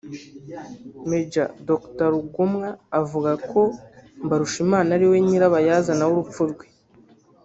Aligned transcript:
Maj 1.09 1.33
Dr 1.67 2.07
Rugomwa 2.13 2.69
avuga 3.01 3.31
ko 3.49 3.61
Mbarushimana 4.25 4.89
ari 4.97 5.05
we 5.11 5.17
nyirabayazana 5.25 6.03
w’urupfu 6.05 6.41
rwe 6.51 6.65